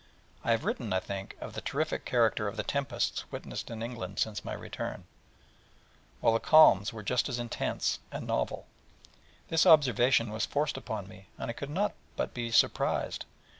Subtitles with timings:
[0.43, 4.17] I have written, I think, of the terrific character of the tempests witnessed in England
[4.17, 5.03] since my return:
[6.21, 8.65] well, the calms were just as intense and novel.
[9.49, 13.25] This observation was forced upon me: and I could not but be surprised.